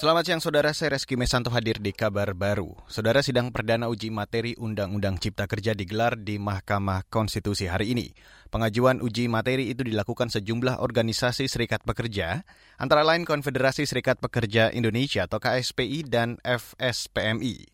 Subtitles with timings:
[0.00, 2.72] Selamat siang saudara, saya Reski Mesanto hadir di kabar baru.
[2.88, 8.08] Saudara sidang perdana uji materi Undang-Undang Cipta Kerja digelar di Mahkamah Konstitusi hari ini.
[8.48, 12.48] Pengajuan uji materi itu dilakukan sejumlah organisasi serikat pekerja,
[12.80, 17.68] antara lain Konfederasi Serikat Pekerja Indonesia atau KSPI dan FSPMI.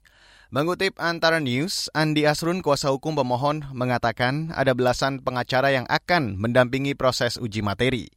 [0.50, 6.98] Mengutip antara news, Andi Asrun, kuasa hukum pemohon, mengatakan ada belasan pengacara yang akan mendampingi
[6.98, 8.15] proses uji materi.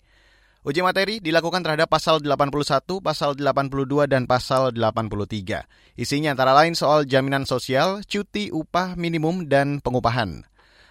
[0.60, 5.64] Uji materi dilakukan terhadap pasal 81, pasal 82, dan pasal 83.
[5.96, 10.44] Isinya antara lain soal jaminan sosial, cuti upah minimum, dan pengupahan.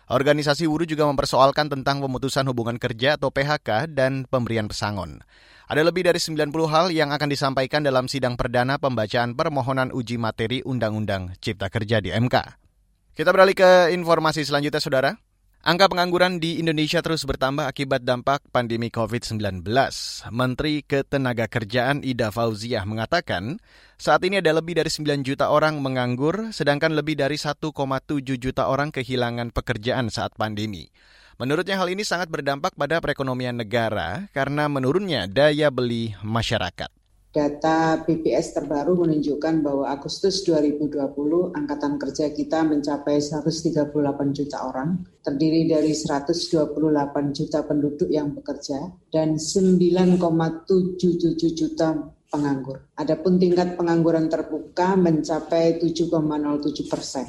[0.09, 5.21] Organisasi buruh juga mempersoalkan tentang pemutusan hubungan kerja atau PHK dan pemberian pesangon.
[5.69, 10.65] Ada lebih dari 90 hal yang akan disampaikan dalam sidang perdana pembacaan permohonan uji materi
[10.65, 12.57] Undang-Undang Cipta Kerja di MK.
[13.13, 15.28] Kita beralih ke informasi selanjutnya, Saudara.
[15.59, 19.67] Angka pengangguran di Indonesia terus bertambah akibat dampak pandemi COVID-19.
[20.31, 23.59] Menteri Ketenagakerjaan Ida Fauziah mengatakan,
[23.99, 27.75] saat ini ada lebih dari 9 juta orang menganggur, sedangkan lebih dari 1,7
[28.39, 30.95] juta orang kehilangan pekerjaan saat pandemi.
[31.43, 36.91] Menurutnya hal ini sangat berdampak pada perekonomian negara karena menurunnya daya beli masyarakat.
[37.29, 40.97] Data BPS terbaru menunjukkan bahwa Agustus 2020
[41.53, 43.93] angkatan kerja kita mencapai 138
[44.33, 46.73] juta orang, terdiri dari 128
[47.37, 48.81] juta penduduk yang bekerja
[49.13, 52.01] dan 9,77 juta
[52.33, 52.89] penganggur.
[52.97, 57.29] Adapun tingkat pengangguran terbuka mencapai 7,07 persen.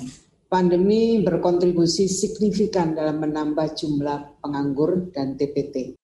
[0.49, 5.99] Pandemi berkontribusi signifikan dalam menambah jumlah penganggur dan TPT.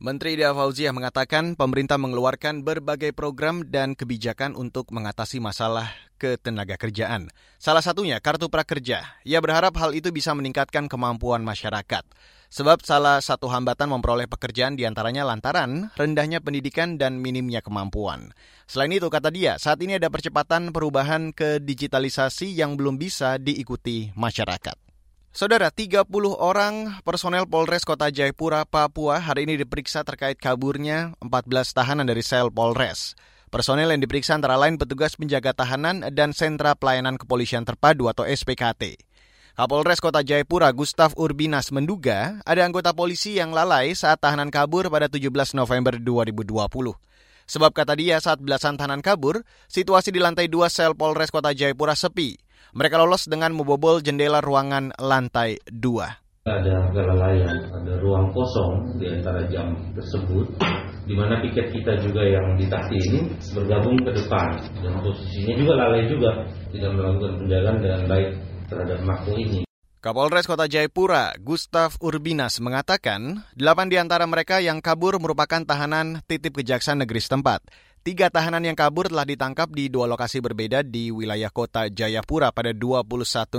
[0.00, 7.28] Menteri Ida Fauziah mengatakan pemerintah mengeluarkan berbagai program dan kebijakan untuk mengatasi masalah ketenaga kerjaan.
[7.60, 9.04] Salah satunya kartu prakerja.
[9.28, 12.00] Ia berharap hal itu bisa meningkatkan kemampuan masyarakat.
[12.48, 18.32] Sebab salah satu hambatan memperoleh pekerjaan di antaranya lantaran rendahnya pendidikan dan minimnya kemampuan.
[18.64, 24.16] Selain itu, kata dia, saat ini ada percepatan perubahan ke digitalisasi yang belum bisa diikuti
[24.16, 24.89] masyarakat.
[25.30, 26.10] Saudara, 30
[26.42, 32.50] orang personel Polres Kota Jayapura, Papua hari ini diperiksa terkait kaburnya 14 tahanan dari sel
[32.50, 33.14] Polres.
[33.46, 38.98] Personel yang diperiksa antara lain petugas penjaga tahanan dan Sentra Pelayanan Kepolisian Terpadu atau SPKT.
[39.54, 45.06] Kapolres Kota Jayapura Gustaf Urbinas menduga ada anggota polisi yang lalai saat tahanan kabur pada
[45.06, 46.42] 17 November 2020.
[47.46, 51.94] Sebab kata dia saat belasan tahanan kabur, situasi di lantai 2 sel Polres Kota Jayapura
[51.94, 56.48] sepi mereka lolos dengan membobol jendela ruangan lantai 2.
[56.48, 60.48] Ada kelalaian, ada ruang kosong di antara jam tersebut,
[61.04, 63.20] di mana piket kita juga yang di taksi ini
[63.52, 64.48] bergabung ke depan
[64.80, 66.30] dan posisinya juga lalai juga
[66.72, 68.28] tidak melakukan penjagaan dengan baik
[68.72, 69.60] terhadap makhluk ini.
[70.00, 76.56] Kapolres Kota Jayapura, Gustaf Urbinas, mengatakan delapan di antara mereka yang kabur merupakan tahanan titip
[76.56, 77.68] kejaksaan negeri setempat.
[78.00, 82.72] Tiga tahanan yang kabur telah ditangkap di dua lokasi berbeda di wilayah kota Jayapura pada
[82.72, 83.04] 21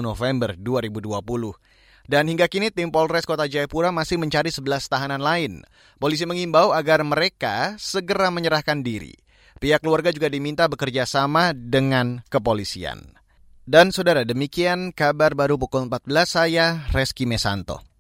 [0.02, 2.09] November 2020.
[2.09, 5.62] Dan hingga kini tim Polres Kota Jayapura masih mencari 11 tahanan lain.
[6.02, 9.13] Polisi mengimbau agar mereka segera menyerahkan diri.
[9.62, 13.13] Pihak keluarga juga diminta bekerja sama dengan kepolisian.
[13.62, 17.91] Dan saudara, demikian kabar baru pukul 14 saya, Reski Mesanto.